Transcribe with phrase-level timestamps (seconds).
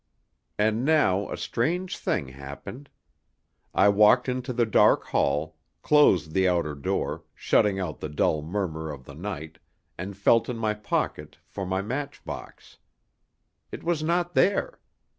[0.57, 2.89] And now a strange thing happened.
[3.71, 8.89] I walked into the dark hall, closed the outer door, shutting out the dull murmur
[8.91, 9.59] of the night,
[9.99, 12.79] and felt in my pocket for my matchbox.
[13.71, 14.79] It was not there.